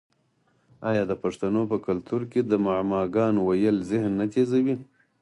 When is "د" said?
1.07-1.13, 2.43-2.51